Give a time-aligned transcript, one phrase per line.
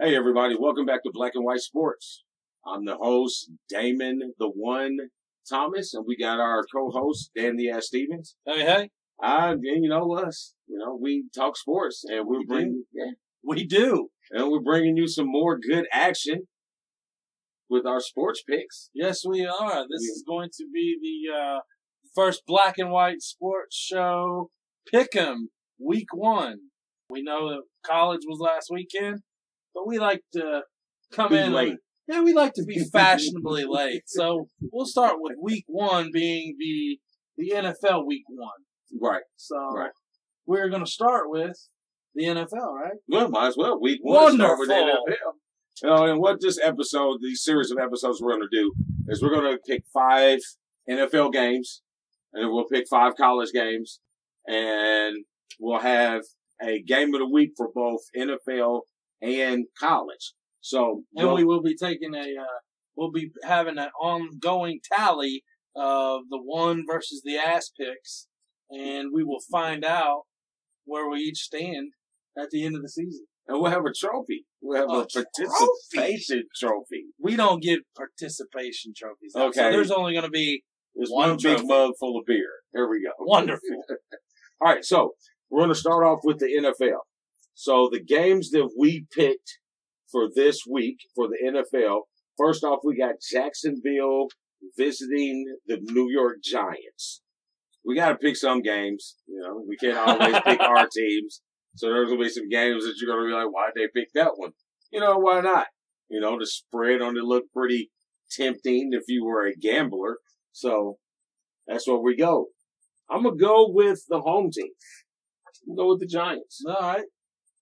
[0.00, 0.56] Hey, everybody.
[0.58, 2.22] Welcome back to Black and White Sports.
[2.66, 4.96] I'm the host, Damon the One
[5.48, 8.36] Thomas, and we got our co-host, Dan the Ass Stevens.
[8.46, 8.90] Hey, hey,
[9.22, 10.54] Uh, and you know us.
[10.66, 13.10] You know, we talk sports, and we're We bringing, yeah,
[13.42, 14.08] we do.
[14.30, 16.46] and we're bringing you some more good action
[17.68, 18.88] with our sports picks.
[18.94, 19.86] Yes, we are.
[19.88, 20.12] This Yeah.
[20.12, 20.96] is going to be
[21.28, 21.60] the uh,
[22.14, 24.50] first black and white sports show.
[24.92, 26.70] Pick'em week one.
[27.10, 29.20] We know that college was last weekend,
[29.74, 30.62] but we like to
[31.12, 31.76] come Be in late.
[32.08, 34.02] Yeah, we like to be fashionably late.
[34.06, 36.98] So we'll start with week one being the
[37.36, 38.50] the NFL week one.
[39.00, 39.22] Right.
[39.36, 39.90] So Right.
[40.46, 41.56] we're going to start with
[42.14, 42.94] the NFL, right?
[43.08, 43.80] Well, might as well.
[43.80, 44.34] Week one.
[44.34, 44.74] Start with the.
[44.74, 45.34] NFL.
[45.82, 48.72] Uh, and what this episode, the series of episodes we're going to do
[49.08, 50.40] is we're going to pick five
[50.90, 51.80] NFL games,
[52.34, 54.00] and then we'll pick five college games,
[54.46, 55.24] and
[55.58, 56.22] we'll have
[56.60, 58.82] a game of the week for both NFL
[59.20, 60.32] and college.
[60.60, 62.58] So, And we'll- we will be taking a, uh,
[62.96, 65.44] we'll be having an ongoing tally
[65.76, 68.26] of the one versus the ass picks,
[68.70, 70.24] and we will find out
[70.84, 71.92] where we each stand
[72.36, 73.26] at the end of the season.
[73.46, 74.46] and we'll have a trophy.
[74.60, 77.06] We'll have a, A participation trophy.
[77.18, 79.34] We don't give participation trophies.
[79.34, 79.70] out, so Okay.
[79.72, 80.62] there's only going to be
[80.94, 82.50] There's One one, big mug full of beer.
[82.72, 83.10] Here we go.
[83.18, 83.84] Wonderful.
[84.60, 85.14] All right, so
[85.48, 87.00] we're going to start off with the NFL.
[87.60, 89.58] So the games that we picked
[90.10, 92.04] for this week for the NFL.
[92.38, 94.28] First off, we got Jacksonville
[94.78, 97.20] visiting the New York Giants.
[97.84, 99.16] We got to pick some games.
[99.26, 101.42] You know, we can't always pick our teams.
[101.76, 103.88] So there's going to be some games that you're going to be like, why'd they
[103.94, 104.52] pick that one?
[104.90, 105.66] You know, why not?
[106.08, 107.90] You know, the spread on it looked pretty
[108.30, 110.16] tempting if you were a gambler.
[110.52, 110.96] So
[111.66, 112.46] that's where we go.
[113.10, 114.70] I'm gonna go with the home team.
[115.68, 116.62] I'm gonna go with the Giants.
[116.66, 117.04] All right.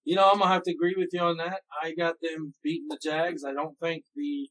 [0.08, 1.60] You know, I'm gonna have to agree with you on that.
[1.84, 3.44] I got them beating the Jags.
[3.44, 4.48] I don't think the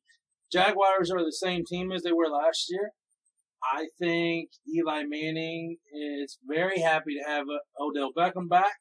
[0.51, 2.91] Jaguars are the same team as they were last year.
[3.63, 8.75] I think Eli Manning is very happy to have uh, Odell Beckham back.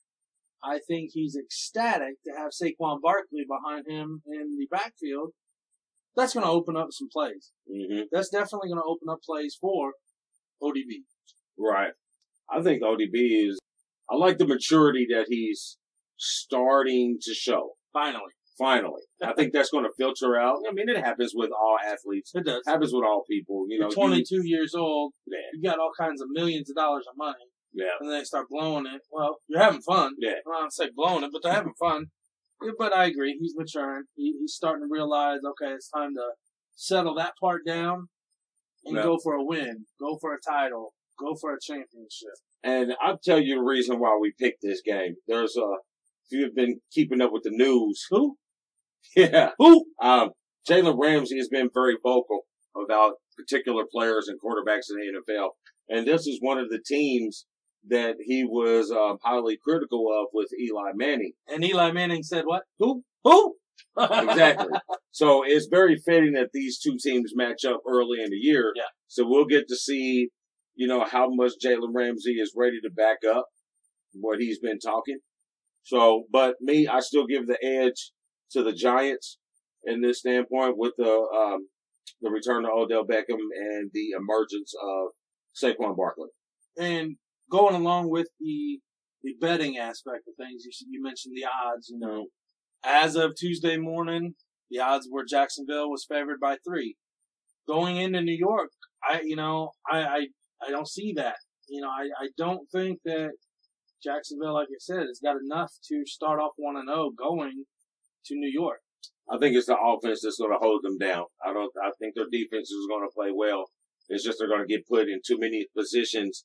[0.62, 5.30] I think he's ecstatic to have Saquon Barkley behind him in the backfield.
[6.14, 7.52] That's going to open up some plays.
[7.66, 9.92] hmm That's definitely going to open up plays for
[10.62, 11.04] ODB.
[11.58, 11.92] Right.
[12.52, 13.58] I think ODB is.
[14.10, 15.78] I like the maturity that he's
[16.18, 17.72] starting to show.
[17.92, 20.56] Finally, Finally, I think that's going to filter out.
[20.66, 22.30] I mean, it happens with all athletes.
[22.34, 22.62] it does.
[22.66, 23.66] It happens with all people.
[23.68, 25.12] You know, You're you- 22 years old.
[25.26, 27.44] yeah, you got all kinds of millions of dollars of money,
[27.74, 29.02] yeah, and then they start blowing it.
[29.10, 30.14] Well, you're having fun.
[30.18, 30.36] yeah.
[30.50, 32.06] I don't say blowing it, but they're having fun.
[32.62, 33.36] Yeah, but I agree.
[33.38, 34.04] He's maturing.
[34.14, 36.30] He, he's starting to realize, okay, it's time to
[36.74, 38.08] settle that part down
[38.86, 39.02] and Yeah.
[39.02, 42.36] go for a win, go for a title, go for a championship.
[42.64, 45.16] And I'll tell you the reason why we picked this game.
[45.28, 45.66] There's a.
[46.28, 48.36] If you've been keeping up with the news, Who?
[49.16, 49.86] yeah, Who?
[50.02, 50.30] Um,
[50.68, 55.50] Jalen Ramsey has been very vocal about particular players and quarterbacks in the NFL,
[55.88, 57.46] and this is one of the teams
[57.88, 61.32] that he was um, highly critical of with Eli Manning.
[61.46, 62.62] And Eli Manning said what?
[62.78, 63.02] Who?
[63.24, 63.54] Who?
[63.98, 64.68] Exactly.
[65.12, 68.72] so it's very fitting that these two teams match up early in the year.
[68.74, 68.82] Yeah.
[69.08, 70.30] So we'll get to see,
[70.74, 73.46] you know, how much Jalen Ramsey is ready to back up
[74.14, 75.18] what he's been talking.
[75.86, 78.10] So, but me, I still give the edge
[78.50, 79.38] to the Giants
[79.84, 81.68] in this standpoint with the um,
[82.20, 85.10] the return of Odell Beckham and the emergence of
[85.56, 86.28] Saquon Barkley.
[86.76, 87.16] and
[87.52, 88.80] going along with the
[89.22, 91.88] the betting aspect of things, you, you mentioned the odds.
[91.88, 92.26] You know,
[92.84, 94.34] as of Tuesday morning,
[94.72, 96.96] the odds were Jacksonville was favored by three.
[97.68, 98.70] Going into New York,
[99.08, 100.26] I you know I I,
[100.66, 101.36] I don't see that.
[101.68, 103.30] You know, I, I don't think that
[104.02, 107.64] Jacksonville, like I said, has got enough to start off one and zero going
[108.26, 108.80] to New York.
[109.30, 111.24] I think it's the offense that's going to hold them down.
[111.44, 111.72] I don't.
[111.82, 113.64] I think their defense is going to play well.
[114.08, 116.44] It's just they're going to get put in too many positions,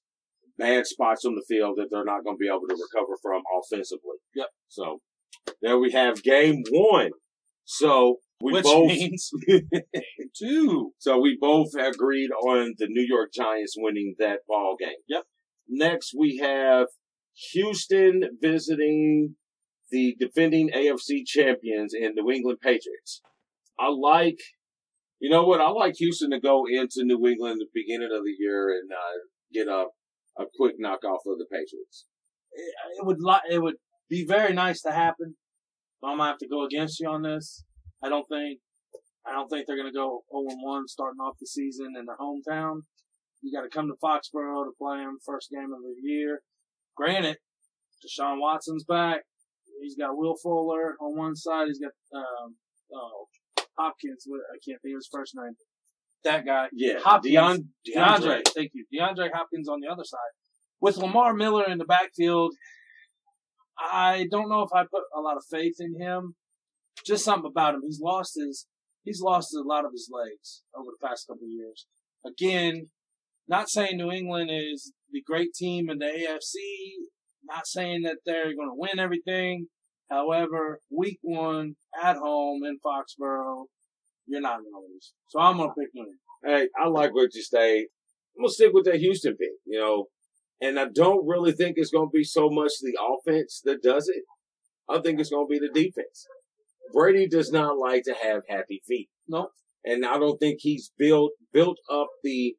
[0.58, 3.44] bad spots on the field that they're not going to be able to recover from
[3.62, 4.18] offensively.
[4.36, 4.48] Yep.
[4.68, 5.02] So
[5.62, 7.12] there we have game one.
[7.66, 8.88] So we which both.
[8.88, 9.30] means
[10.38, 10.92] two.
[10.98, 14.90] so we both agreed on the New York Giants winning that ball game.
[15.08, 15.24] Yep.
[15.70, 16.88] Next we have
[17.54, 19.36] Houston visiting
[19.90, 23.22] the defending AFC champions in New England Patriots.
[23.80, 24.40] I like,
[25.20, 25.62] you know what?
[25.62, 28.92] I like Houston to go into New England at the beginning of the year and
[28.92, 29.20] uh,
[29.54, 29.88] get a
[30.40, 32.06] a quick knockoff of the Patriots.
[32.54, 33.76] it it would li- it would
[34.10, 35.36] be very nice to happen.
[36.02, 37.64] But I'm gonna have to go against you on this.
[38.04, 38.60] I don't think
[39.28, 42.82] I don't think they're gonna go 0 1 starting off the season in their hometown.
[43.42, 46.42] You got to come to Foxborough to play them first game of the year.
[46.96, 47.38] Granted,
[48.06, 49.22] Deshaun Watson's back.
[49.82, 51.68] he's got Will Fuller on one side.
[51.68, 52.56] He's got um,
[52.94, 53.28] oh,
[53.78, 54.26] Hopkins.
[54.28, 55.54] I can't think of his first name.
[56.24, 56.68] That guy.
[56.74, 57.34] Yeah, Hopkins.
[57.36, 58.42] Deon- DeAndre.
[58.56, 58.86] Thank you.
[58.94, 60.20] DeAndre Hopkins on the other side.
[60.80, 62.54] With Lamar Miller in the backfield,
[63.80, 66.36] I don't know if I put a lot of faith in him.
[67.06, 67.82] Just something about him.
[67.84, 68.68] He's lost his
[69.04, 71.88] he's lost a lot of his legs over the past couple of years.
[72.26, 72.88] Again,
[73.48, 76.56] not saying New England is the great team in the AFC,
[77.46, 79.68] not saying that they're going to win everything.
[80.10, 83.66] However, week one at home in Foxborough,
[84.28, 85.14] you're not going to lose.
[85.28, 86.14] So I'm going to pick New.
[86.44, 87.88] Hey, I like what you say.
[88.36, 90.06] I'm gonna stick with that Houston pick, you know,
[90.62, 94.24] and I don't really think it's gonna be so much the offense that does it.
[94.90, 96.26] I think it's gonna be the defense.
[96.94, 99.52] Brady does not like to have happy feet, Nope.
[99.84, 102.56] and I don't think he's built built up the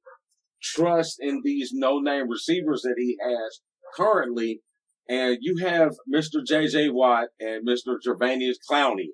[0.62, 3.61] trust in these no name receivers that he has
[3.97, 4.61] currently.
[5.09, 6.44] And you have Mr.
[6.47, 6.91] J.J.
[6.91, 7.97] Watt and Mr.
[8.06, 9.09] Gervanius Clowney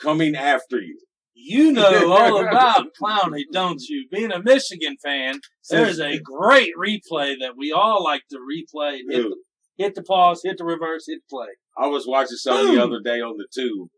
[0.00, 0.98] coming after you.
[1.34, 4.06] You know all about Clowney, don't you?
[4.10, 5.40] Being a Michigan fan,
[5.70, 8.98] there's a great replay that we all like to replay.
[9.08, 9.36] Hit the,
[9.76, 11.46] hit the pause, hit the reverse, hit the play.
[11.76, 13.88] I was watching some the other day on the tube.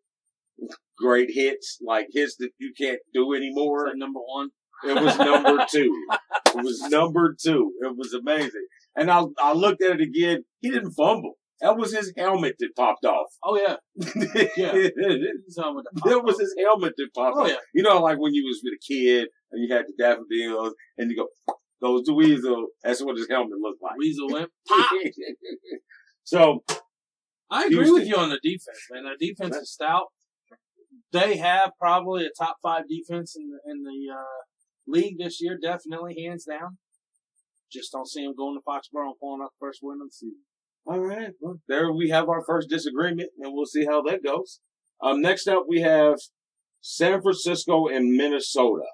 [0.98, 3.90] Great hits, like hits that you can't do anymore.
[3.94, 4.50] Number one.
[4.84, 6.06] It was number two.
[6.56, 7.72] It was number two.
[7.82, 8.66] It was amazing.
[8.96, 10.44] And I, I looked at it again.
[10.60, 11.34] He didn't fumble.
[11.60, 13.26] That was his helmet that popped off.
[13.44, 13.76] Oh yeah,
[14.56, 14.72] Yeah.
[14.72, 15.84] that He's on with
[16.24, 17.48] was his helmet that popped Oh off.
[17.48, 17.56] yeah.
[17.74, 21.10] You know, like when you was with a kid and you had the daffodils and
[21.10, 21.28] you go,
[21.82, 22.68] goes the weasel.
[22.82, 23.96] That's what his helmet looked like.
[23.98, 24.50] Weasel went.
[24.66, 24.90] pop.
[26.24, 26.64] so
[27.50, 27.94] I agree Houston.
[27.94, 29.04] with you on the defense, man.
[29.18, 30.06] The defense is stout.
[31.12, 34.40] They have probably a top five defense in the in the uh,
[34.90, 36.78] league this year, definitely hands down.
[37.72, 40.12] Just don't see them going to Foxborough and pulling out the first win of the
[40.12, 40.42] season.
[40.86, 41.30] All right.
[41.40, 44.60] Well, there we have our first disagreement, and we'll see how that goes.
[45.02, 46.16] Um, next up, we have
[46.80, 48.86] San Francisco and Minnesota.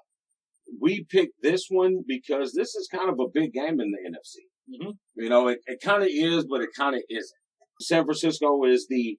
[0.81, 4.43] We picked this one because this is kind of a big game in the NFC.
[4.69, 4.97] Mhm.
[5.15, 7.39] You know, it, it kind of is, but it kind of isn't.
[7.81, 9.17] San Francisco is the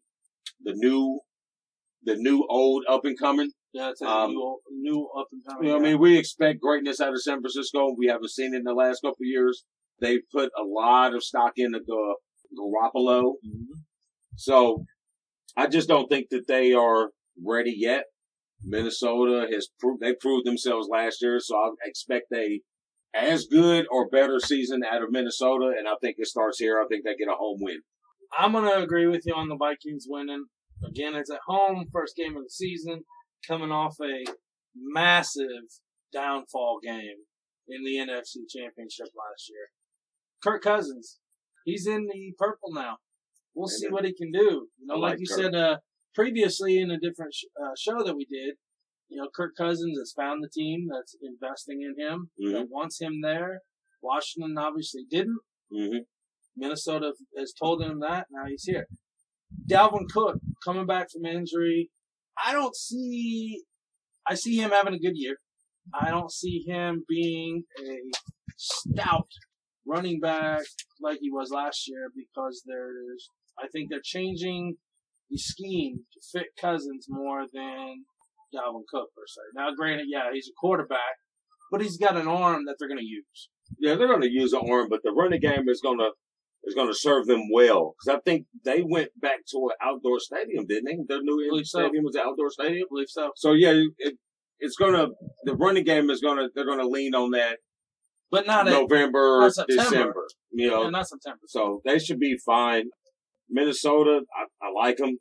[0.62, 1.20] the new
[2.02, 3.50] the new old up and coming.
[3.72, 5.64] Yeah, it's a Um, new, new up and coming.
[5.64, 7.94] You know, I mean, we expect greatness out of San Francisco.
[7.96, 9.64] We haven't seen it in the last couple of years.
[10.00, 12.16] They put a lot of stock into Gar-
[12.56, 13.34] Garoppolo.
[13.44, 13.66] Mhm.
[14.36, 14.84] So
[15.56, 17.10] I just don't think that they are
[17.42, 18.04] ready yet.
[18.64, 22.60] Minnesota has proved they proved themselves last year, so I expect a
[23.14, 26.80] as good or better season out of Minnesota, and I think it starts here.
[26.80, 27.80] I think they get a home win.
[28.36, 30.46] I'm gonna agree with you on the Vikings winning.
[30.84, 33.04] Again, it's at home, first game of the season,
[33.46, 34.24] coming off a
[34.74, 35.46] massive
[36.12, 37.24] downfall game
[37.68, 39.68] in the NFC Championship last year.
[40.42, 41.18] Kirk Cousins,
[41.64, 42.98] he's in the purple now.
[43.54, 44.68] We'll see what he can do.
[44.78, 45.38] You know, like, like you Kirk.
[45.38, 45.76] said uh,
[46.14, 48.54] previously in a different sh- uh, show that we did.
[49.08, 53.20] You know, Kirk Cousins has found the team that's investing in him, that wants him
[53.22, 53.62] there.
[54.02, 55.38] Washington obviously didn't.
[55.72, 55.98] Mm-hmm.
[56.56, 58.26] Minnesota has told him that.
[58.30, 58.86] Now he's here.
[59.68, 61.90] Dalvin Cook coming back from injury.
[62.44, 63.62] I don't see.
[64.26, 65.36] I see him having a good year.
[65.98, 67.98] I don't see him being a
[68.56, 69.28] stout
[69.86, 70.62] running back
[71.00, 73.30] like he was last year because there's.
[73.60, 74.76] I think they're changing
[75.30, 78.04] the scheme to fit Cousins more than
[78.54, 79.40] Dalvin Cook per se.
[79.54, 81.18] Now, granted, yeah, he's a quarterback,
[81.72, 83.48] but he's got an arm that they're going to use.
[83.78, 86.10] Yeah, they're going to use an arm, but the running game is going to
[86.64, 90.20] is going to serve them well because I think they went back to an outdoor
[90.20, 90.98] stadium, didn't they?
[91.08, 91.80] Their new Believe so.
[91.80, 92.82] stadium was an outdoor stadium.
[92.84, 93.30] I believe so.
[93.36, 94.14] So yeah, it,
[94.58, 95.08] it's gonna
[95.44, 97.58] the running game is gonna they're gonna lean on that
[98.30, 99.66] But not November, not.
[99.68, 100.26] December.
[100.50, 101.40] You know, Yeah, not September.
[101.46, 102.86] so they should be fine.
[103.48, 105.18] Minnesota, I, I like them.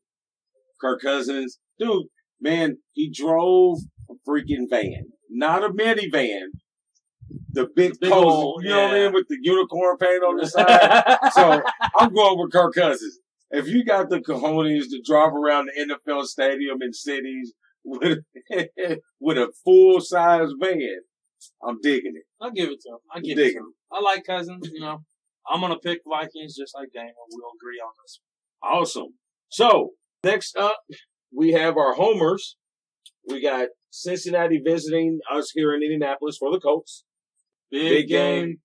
[0.82, 2.08] Kirk Cousins, dude,
[2.42, 3.78] man, he drove
[4.10, 6.48] a freaking van, not a minivan.
[7.52, 10.38] The big, Big pose, old, you know what I mean, with the unicorn paint on
[10.38, 11.32] the side.
[11.34, 11.62] so
[11.98, 13.20] I'm going with Kirk Cousins.
[13.50, 17.54] If you got the cojones to drive around the NFL stadium in cities
[17.84, 18.20] with
[19.20, 21.00] with a full size van,
[21.64, 22.24] I'm digging it.
[22.42, 23.00] I'll give it to him.
[23.14, 23.74] I give it to him.
[23.92, 24.70] I like Cousins.
[24.72, 25.04] You know,
[25.50, 27.16] I'm gonna pick Vikings just like Daniel.
[27.32, 28.20] We'll agree on this.
[28.62, 29.14] Awesome.
[29.50, 29.92] So
[30.24, 30.78] next up,
[31.36, 32.58] we have our homers.
[33.28, 37.04] We got Cincinnati visiting us here in Indianapolis for the Colts.
[37.72, 38.58] Big, Big game, game.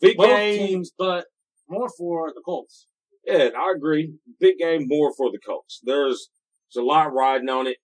[0.00, 0.66] Big both game.
[0.66, 1.26] teams, but
[1.68, 2.86] more for the Colts.
[3.24, 4.14] Yeah, I agree.
[4.38, 5.80] Big game more for the Colts.
[5.82, 6.28] There's
[6.72, 7.78] there's a lot riding on it.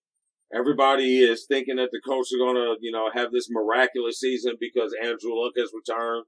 [0.53, 4.95] Everybody is thinking that the Colts are gonna, you know, have this miraculous season because
[5.01, 6.25] Andrew Luck has returned.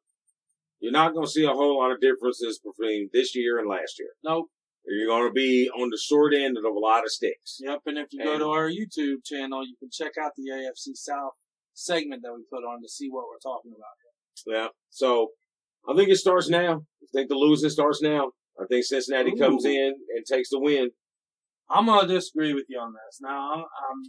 [0.79, 4.10] You're not gonna see a whole lot of differences between this year and last year.
[4.24, 4.50] Nope.
[4.88, 7.58] You're going to be on the short end of a lot of sticks.
[7.60, 10.94] Yep, and if you go to our YouTube channel, you can check out the AFC
[10.94, 11.34] South
[11.74, 13.98] segment that we put on to see what we're talking about.
[14.45, 14.67] Yeah.
[14.89, 15.29] So
[15.87, 16.77] I think it starts now.
[16.77, 18.31] I think the losing starts now.
[18.59, 19.37] I think Cincinnati Ooh.
[19.37, 20.89] comes in and takes the win.
[21.69, 23.19] I'm gonna disagree with you on this.
[23.21, 24.03] Now, um,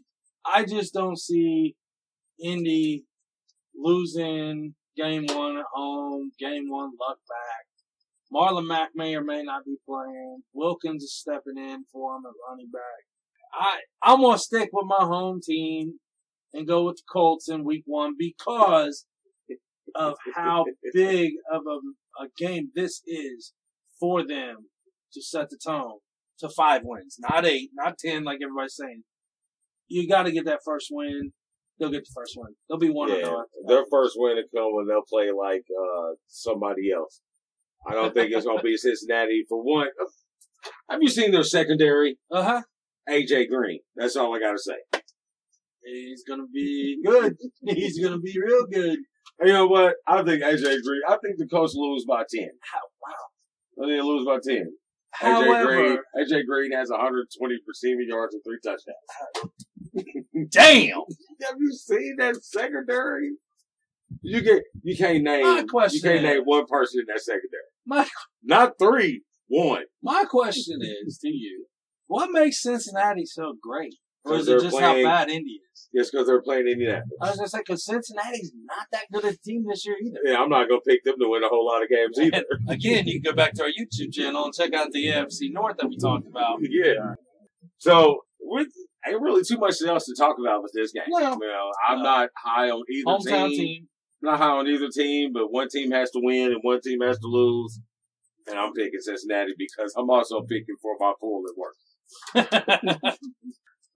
[0.45, 1.75] I just don't see
[2.43, 3.05] Indy
[3.75, 7.67] losing game one at home, game one luck back.
[8.33, 10.43] Marlon Mack may or may not be playing.
[10.53, 13.05] Wilkins is stepping in for him at running back.
[13.55, 16.01] I I'm gonna stick with my home team
[16.53, 19.07] and go with the Colts in Week One because
[19.95, 23.53] of how big of a, a game this is
[23.99, 24.69] for them
[25.13, 25.99] to set the tone
[26.39, 29.03] to five wins, not eight, not ten, like everybody's saying.
[29.89, 31.33] You got to get that first win.
[31.79, 32.55] They'll get the first win.
[32.69, 36.91] They'll be one yeah, Their first win will come when they'll play like uh, somebody
[36.93, 37.21] else.
[37.87, 39.89] I don't think it's going to be Cincinnati for one.
[40.91, 42.19] Have you seen their secondary?
[42.31, 42.63] Uh huh.
[43.09, 43.81] AJ Green.
[43.95, 45.01] That's all I got to say.
[45.85, 47.37] He's going to be good.
[47.63, 48.99] He's going to be real good.
[49.41, 49.97] You know what?
[50.07, 51.03] I think AJ Green.
[51.09, 52.51] I think the Colts lose by ten.
[52.61, 53.85] How, wow.
[53.85, 54.73] I think they lose by ten.
[55.21, 55.99] AJ Green.
[56.19, 60.51] AJ Green has 120 receiving yards and three touchdowns.
[60.51, 61.03] Damn.
[61.43, 63.33] Have you seen that secondary?
[64.23, 67.63] You can you can't name My question you can't name one person in that secondary.
[67.87, 68.07] My
[68.43, 69.85] not three, one.
[70.03, 71.67] My question is to you:
[72.07, 73.95] What makes Cincinnati so great?
[74.25, 75.61] Or is it just playing, how bad Indy
[75.93, 77.19] Yes, because they're playing Indianapolis.
[77.21, 80.19] I was gonna say because Cincinnati's not that good a team this year either.
[80.25, 82.45] Yeah, I'm not gonna pick them to win a whole lot of games either.
[82.69, 85.77] again, you can go back to our YouTube channel and check out the AFC North
[85.79, 86.59] that we talked about.
[86.63, 87.15] Yeah.
[87.79, 88.69] So with
[89.07, 91.05] ain't really too much else to talk about with this game.
[91.09, 93.59] Well, you know, I'm uh, not high on either hometown team.
[93.59, 93.89] team.
[94.23, 97.19] not high on either team, but one team has to win and one team has
[97.21, 97.81] to lose.
[98.49, 101.75] And I'm picking Cincinnati because I'm also picking for my pool at work.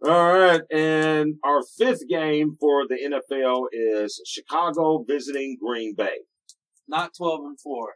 [0.02, 6.18] All right, and our fifth game for the NFL is Chicago visiting Green Bay.
[6.88, 7.94] Not twelve and four,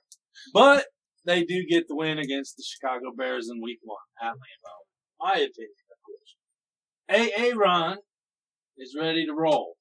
[0.52, 0.86] but
[1.24, 5.20] they do get the win against the Chicago Bears in Week One at Lambeau.
[5.20, 7.32] My opinion, of course.
[7.38, 7.52] A.
[7.54, 7.98] Ron
[8.76, 9.74] is ready to roll.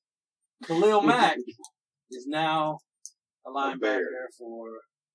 [0.65, 1.37] Khalil Mack
[2.11, 2.79] is now
[3.45, 4.67] a linebacker for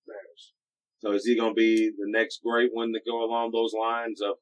[0.06, 0.52] Bears.
[1.00, 4.20] So is he going to be the next great one to go along those lines
[4.20, 4.36] of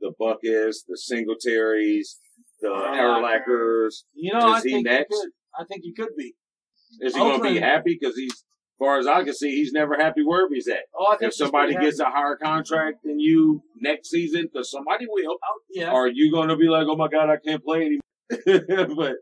[0.00, 2.16] the Butkus, the Singletaries,
[2.60, 4.04] the Urlachers.
[4.14, 5.14] You know, is I he next?
[5.14, 6.34] He I think he could be.
[7.00, 7.98] Is he going to be happy?
[8.00, 8.44] Because he's, as
[8.78, 10.84] far as I can see, he's never happy wherever he's at.
[10.98, 15.60] Oh, if somebody gets a higher contract than you next season, because somebody will, oh,
[15.70, 15.90] yeah.
[15.90, 18.88] are you going to be like, oh my God, I can't play anymore?
[18.96, 19.14] but,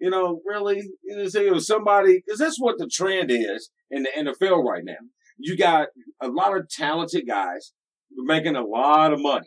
[0.00, 3.70] you know, really, you know, say it was somebody, because that's what the trend is
[3.90, 4.94] in the NFL right now.
[5.38, 5.88] You got
[6.20, 7.72] a lot of talented guys
[8.16, 9.46] making a lot of money.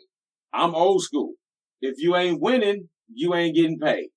[0.52, 1.34] I'm old school.
[1.80, 4.08] If you ain't winning, you ain't getting paid.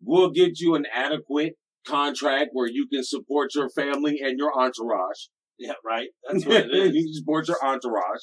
[0.00, 1.54] We'll get you an adequate
[1.86, 5.28] contract where you can support your family and your entourage.
[5.58, 6.08] Yeah, right.
[6.28, 6.94] That's what it is.
[6.94, 8.22] you support your entourage.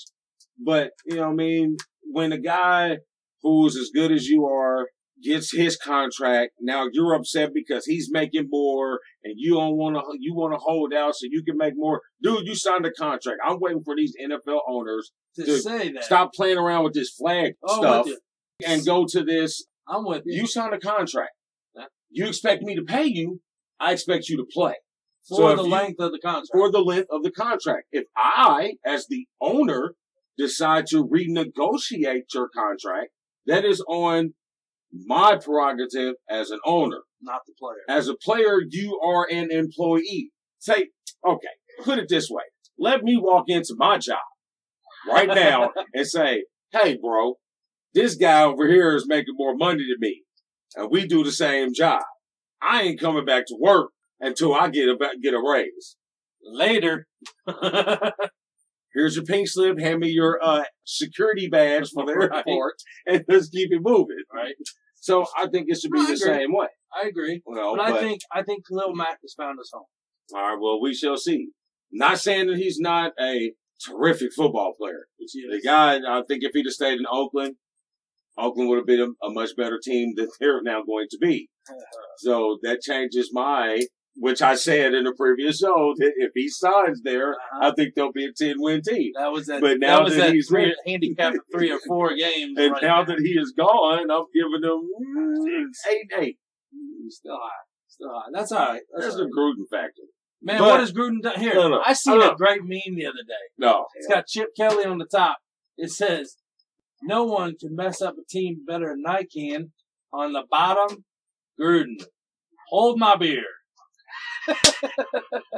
[0.63, 2.97] But, you know, what I mean, when a guy
[3.41, 4.87] who's as good as you are
[5.23, 10.03] gets his contract, now you're upset because he's making more and you don't want to,
[10.19, 12.01] you want to hold out so you can make more.
[12.21, 13.39] Dude, you signed a contract.
[13.45, 16.03] I'm waiting for these NFL owners to, to say that.
[16.03, 18.07] Stop playing around with this flag oh, stuff
[18.65, 19.65] and go to this.
[19.89, 20.41] I'm with you.
[20.41, 21.31] You signed a contract.
[22.10, 23.41] You expect me to pay you.
[23.79, 24.75] I expect you to play.
[25.27, 26.50] For so the length of the contract.
[26.53, 27.88] For the length of the contract.
[27.91, 29.93] If I, as the owner,
[30.38, 33.10] decide to renegotiate your contract,
[33.46, 34.34] that is on
[34.93, 37.01] my prerogative as an owner.
[37.22, 37.84] Not the player.
[37.88, 40.31] As a player, you are an employee.
[40.60, 40.89] Say,
[41.27, 41.48] okay,
[41.84, 42.43] put it this way.
[42.77, 44.19] Let me walk into my job
[45.08, 47.36] right now and say, hey, bro,
[47.93, 50.24] this guy over here is making more money than me,
[50.75, 52.03] and we do the same job.
[52.62, 55.96] I ain't coming back to work until I get a get a raise.
[56.41, 57.08] Later.
[58.93, 59.79] Here's your pink slip.
[59.79, 62.38] Hand me your uh, security badge for the right.
[62.38, 62.74] airport,
[63.05, 64.24] and let's keep it moving.
[64.34, 64.55] Right.
[64.96, 66.17] So I think it should be I the agree.
[66.17, 66.67] same way.
[66.93, 67.41] I agree.
[67.46, 69.86] Well, but, but, I think I think Khalil Mack has found his home.
[70.34, 70.58] All right.
[70.60, 71.50] Well, we shall see.
[71.91, 73.53] Not saying that he's not a
[73.86, 75.08] terrific football player.
[75.19, 77.55] The guy, I think if he'd have stayed in Oakland,
[78.38, 81.50] Oakland would have been a, a much better team than they're now going to be.
[81.69, 81.75] Uh-huh.
[82.17, 83.81] So that changes my,
[84.15, 87.69] which I said in the previous show, that if he signs there, uh-huh.
[87.69, 89.12] I think they'll be a 10 win team.
[89.17, 92.15] That was that, but now that, that, that he's three, handicap of three or four
[92.15, 92.57] games.
[92.57, 96.38] And right now, now, that he is gone, I'm giving them mm, eight eight.
[97.09, 97.65] Still high.
[97.88, 98.29] Still high.
[98.31, 98.81] That's all right.
[98.93, 100.03] That's, That's the Gruden factor.
[100.41, 101.53] Man, but, what has Gruden done here?
[101.53, 103.33] No, no, I seen a great meme the other day.
[103.57, 105.38] No, it's got Chip Kelly on the top,
[105.77, 106.38] It says,
[107.01, 109.71] "No one can mess up a team better than I can."
[110.11, 111.05] On the bottom,
[111.59, 112.03] Gruden.
[112.69, 113.43] Hold my beer.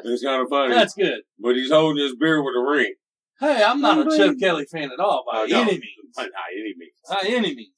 [0.04, 1.22] It's kind of funny, That's good.
[1.40, 2.94] but he's holding his beer with a ring.
[3.40, 4.40] Hey, I'm not a Chip.
[4.40, 5.62] Kelly fan at all by Oh, no.
[5.62, 6.16] any means.
[6.16, 6.94] By any means.
[7.10, 7.74] By any means.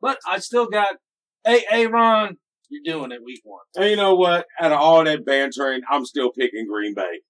[0.00, 0.96] But I still got,
[1.44, 2.36] hey, hey, Ron,
[2.68, 3.60] you're doing it week one.
[3.76, 4.46] And you know what?
[4.60, 7.20] Out of all that bantering, I'm still picking Green Bay.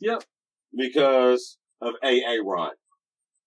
[0.00, 0.24] Yep.
[0.76, 2.72] Because of AA Ron.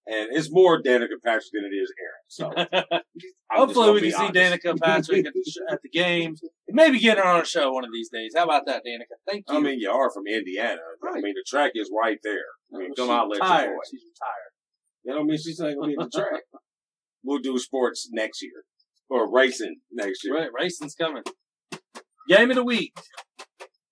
[0.05, 2.27] And it's more Danica Patrick than it is Aaron.
[2.27, 2.99] So
[3.51, 4.39] Hopefully, we can see.
[4.39, 6.41] Danica Patrick at the, sh- at the games.
[6.67, 8.33] Maybe get her on a show one of these days.
[8.35, 9.15] How about that, Danica?
[9.29, 9.57] Thank you.
[9.57, 10.81] I mean, you are from Indiana.
[11.07, 12.43] I mean, the track is right there.
[12.73, 13.65] I mean, come out, let retired.
[13.65, 13.81] your boy.
[13.89, 14.51] She's retired.
[15.05, 16.41] That don't mean she's not going to be in the track.
[17.23, 18.63] we'll do sports next year.
[19.09, 20.35] Or racing next year.
[20.35, 21.23] Right, racing's coming.
[22.27, 22.93] Game of the week.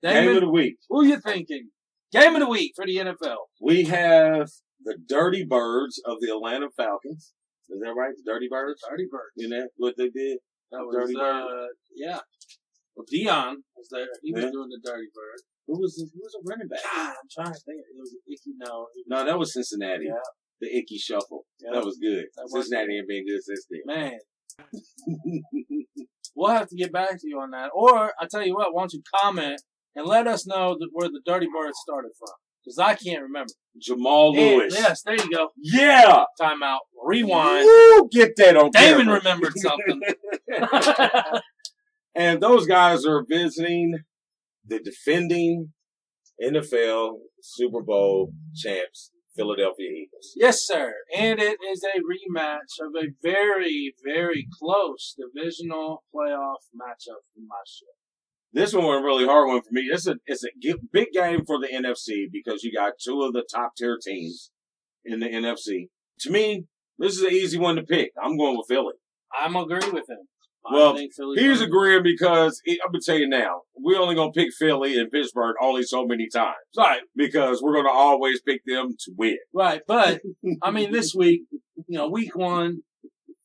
[0.03, 0.77] Game Damon, of the week.
[0.89, 1.69] who you thinking?
[2.11, 3.35] Game of the week for the NFL.
[3.61, 4.49] We have
[4.83, 7.33] the Dirty Birds of the Atlanta Falcons.
[7.69, 8.11] Is that right?
[8.15, 8.81] The Dirty Birds?
[8.89, 9.31] Dirty Birds.
[9.35, 10.39] You know what they did?
[10.71, 11.45] That was, Dirty Bird.
[11.45, 12.19] uh, yeah.
[12.95, 14.07] Well, Deion was there.
[14.21, 15.39] He was doing the Dirty Bird.
[15.67, 16.83] Who was who was a running back?
[16.83, 17.79] God, I'm trying to think.
[17.79, 18.55] It was Ickey.
[18.57, 20.05] No, was, No, that was Cincinnati.
[20.07, 20.15] Yeah.
[20.59, 21.45] The Ickey Shuffle.
[21.59, 21.71] Yeah.
[21.73, 22.25] That was good.
[22.35, 23.81] That Cincinnati ain't been good since then.
[23.85, 24.19] man.
[26.35, 27.71] We'll have to get back to you on that.
[27.73, 29.61] Or I tell you what, why don't you comment
[29.95, 32.33] and let us know that where the Dirty Birds started from?
[32.63, 33.51] Because I can't remember.
[33.79, 34.73] Jamal Lewis.
[34.77, 35.49] yes, there you go.
[35.57, 36.25] Yeah.
[36.39, 36.79] Timeout.
[37.03, 37.65] Rewind.
[37.65, 39.17] Woo, get that on Damon camera.
[39.17, 40.01] remembered something.
[42.15, 43.99] and those guys are visiting
[44.67, 45.71] the defending
[46.43, 50.33] NFL Super Bowl champs, Philadelphia Eagles.
[50.35, 50.93] yes, sir.
[51.17, 57.81] And it is a rematch of a very, very close divisional playoff matchup from last
[57.81, 57.95] year.
[58.53, 59.87] This one was a really hard one for me.
[59.91, 60.49] It's a it's a
[60.91, 64.51] big game for the NFC because you got two of the top tier teams
[65.05, 65.87] in the NFC.
[66.21, 66.65] To me,
[66.99, 68.11] this is an easy one to pick.
[68.21, 68.93] I'm going with Philly.
[69.33, 70.27] I'm agree with him.
[70.65, 70.97] I Well,
[71.35, 75.55] He's agreeing because I'm gonna tell you now, we're only gonna pick Philly and Pittsburgh
[75.61, 79.37] only so many times right, because we're gonna always pick them to win.
[79.53, 79.81] right.
[79.87, 80.21] But
[80.61, 81.43] I mean, this week,
[81.87, 82.83] you know, week one,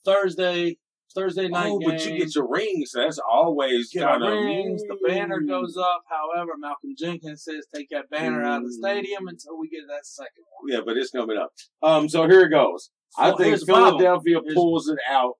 [0.05, 0.77] Thursday,
[1.17, 1.89] Thursday night Oh, game.
[1.91, 2.93] but you get your rings.
[2.95, 4.83] That's always get kind our of rings.
[4.83, 6.03] The banner goes up.
[6.09, 8.79] However, Malcolm Jenkins says take that banner out of the Mm.
[8.79, 10.73] stadium until we get that second one.
[10.73, 11.53] Yeah, but it's coming up.
[11.83, 12.91] Um, so here it goes.
[13.19, 13.99] I think here's the problem.
[13.99, 15.35] Philadelphia pulls it out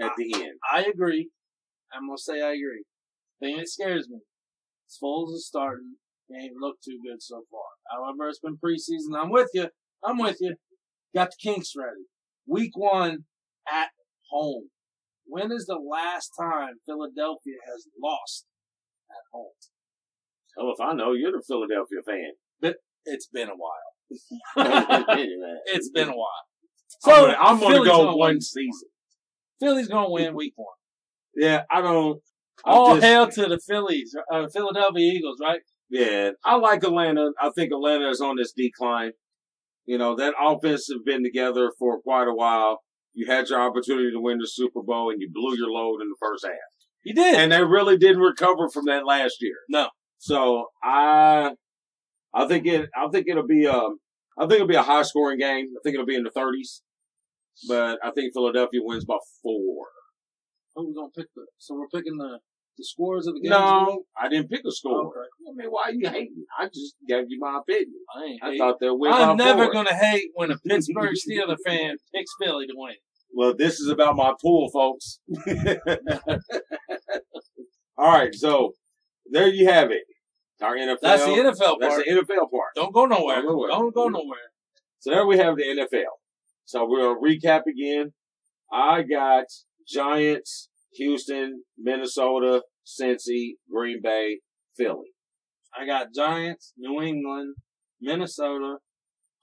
[0.00, 0.58] at the end.
[0.72, 1.30] I agree.
[1.92, 2.84] I'm gonna say I agree.
[3.40, 4.20] Thing that scares me.
[5.02, 5.96] Foles is starting.
[6.28, 7.62] He ain't looked too good so far.
[7.90, 9.18] However, it's been preseason.
[9.20, 9.68] I'm with you.
[10.04, 10.54] I'm with you.
[11.14, 12.04] Got the kinks ready.
[12.46, 13.24] Week one
[13.70, 13.90] at
[14.30, 14.70] home.
[15.28, 18.46] When is the last time Philadelphia has lost
[19.10, 19.52] at home?
[20.56, 22.32] Hell, if I know, you're the Philadelphia fan.
[22.60, 24.56] But it's been a while.
[25.66, 26.44] It's been a while.
[27.00, 28.40] So I'm gonna go gonna one win.
[28.40, 28.88] season.
[29.60, 30.74] Philly's gonna win week one.
[31.36, 32.20] Yeah, I don't.
[32.64, 35.60] I'm All just- hail to the Phillies, uh, Philadelphia Eagles, right?
[35.90, 37.30] Yeah, I like Atlanta.
[37.40, 39.12] I think Atlanta is on this decline.
[39.86, 42.80] You know, that offense has been together for quite a while.
[43.18, 46.08] You had your opportunity to win the Super Bowl and you blew your load in
[46.08, 46.54] the first half.
[47.02, 47.34] You did.
[47.34, 49.56] And they really didn't recover from that last year.
[49.68, 49.88] No.
[50.18, 51.50] So I
[52.32, 53.98] I think it I think it'll be um
[54.38, 55.66] I think it'll be a high scoring game.
[55.76, 56.82] I think it'll be in the thirties.
[57.66, 59.86] But I think Philadelphia wins by four.
[60.76, 61.46] Who we're gonna pick the?
[61.58, 62.38] So we're picking the
[62.76, 63.50] the scores of the game.
[63.50, 65.08] No, I didn't pick a score.
[65.08, 65.28] Okay.
[65.48, 66.44] I mean, why are you hating?
[66.56, 67.94] I just gave you my opinion.
[68.14, 68.40] I ain't.
[68.44, 69.72] I thought they'll win I'm by never four.
[69.72, 72.94] gonna hate when a Pittsburgh Steelers fan picks Philly to win.
[73.34, 75.20] Well, this is about my pool, folks.
[77.96, 78.72] All right, so
[79.30, 80.04] there you have it.
[80.60, 80.98] Our NFL.
[81.02, 82.04] That's the NFL That's part.
[82.04, 82.74] the NFL part.
[82.74, 83.36] Don't go nowhere.
[83.36, 83.70] Don't go nowhere.
[83.70, 84.50] Don't go nowhere.
[84.98, 86.16] So there we have the NFL.
[86.64, 88.12] So we'll recap again.
[88.72, 89.44] I got
[89.88, 94.40] Giants, Houston, Minnesota, Cincy, Green Bay,
[94.76, 95.12] Philly.
[95.78, 97.54] I got Giants, New England,
[98.00, 98.78] Minnesota,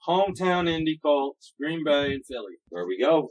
[0.06, 2.56] hometown Indy Colts, Green Bay, and Philly.
[2.70, 3.30] There we go.